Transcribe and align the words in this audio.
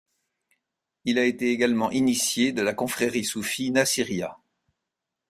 Il 1.05 1.19
a 1.19 1.25
été 1.25 1.51
également 1.51 1.91
initié 1.91 2.53
de 2.53 2.63
la 2.63 2.73
confrérie 2.73 3.23
soufie 3.23 3.69
Naciria. 3.69 4.35